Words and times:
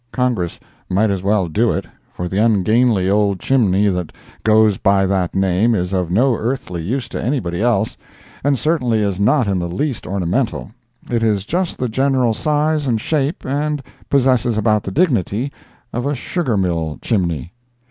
Congress 0.11 0.59
might 0.89 1.11
as 1.11 1.21
well 1.21 1.47
do 1.47 1.71
it, 1.71 1.85
for 2.11 2.27
the 2.27 2.43
ungainly 2.43 3.07
old 3.07 3.39
chimney 3.39 3.87
that 3.87 4.11
goes 4.43 4.77
by 4.77 5.05
that 5.05 5.35
name 5.35 5.75
is 5.75 5.93
of 5.93 6.09
no 6.09 6.33
earthly 6.35 6.81
use 6.81 7.07
to 7.07 7.23
anybody 7.23 7.61
else, 7.61 7.97
and 8.43 8.57
certainly 8.57 9.03
is 9.03 9.19
not 9.19 9.47
in 9.47 9.59
the 9.59 9.69
least 9.69 10.07
ornamental. 10.07 10.71
It 11.07 11.21
is 11.21 11.45
just 11.45 11.77
the 11.77 11.87
general 11.87 12.33
size 12.33 12.87
and 12.87 12.99
shape, 12.99 13.45
and 13.45 13.83
possesses 14.09 14.57
about 14.57 14.81
the 14.81 14.91
dignity, 14.91 15.51
of 15.93 16.07
a 16.07 16.15
sugar 16.15 16.57
mill 16.57 16.97
chimney. 17.03 17.53